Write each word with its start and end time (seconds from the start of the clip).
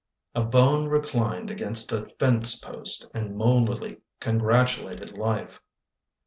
A 0.33 0.41
bone 0.43 0.87
reclined 0.87 1.51
against 1.51 1.91
a 1.91 2.07
fence 2.09 2.55
post 2.59 3.11
And 3.13 3.35
mouldily 3.37 3.97
congratulated 4.19 5.15
life. 5.15 5.61